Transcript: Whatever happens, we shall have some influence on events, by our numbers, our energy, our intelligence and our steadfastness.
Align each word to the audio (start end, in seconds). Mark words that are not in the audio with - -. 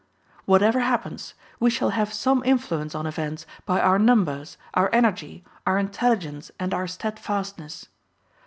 Whatever 0.45 0.79
happens, 0.79 1.35
we 1.59 1.69
shall 1.69 1.91
have 1.91 2.11
some 2.11 2.41
influence 2.43 2.95
on 2.95 3.05
events, 3.05 3.45
by 3.67 3.79
our 3.79 3.99
numbers, 3.99 4.57
our 4.73 4.89
energy, 4.91 5.43
our 5.67 5.77
intelligence 5.77 6.49
and 6.59 6.73
our 6.73 6.87
steadfastness. 6.87 7.87